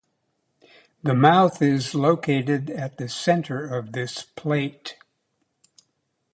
The 1.03 1.13
mouth 1.13 1.61
is 1.61 1.93
located 1.93 2.71
at 2.71 2.97
the 2.97 3.07
center 3.07 3.63
of 3.77 3.91
this 3.91 4.23
plate. 4.23 4.97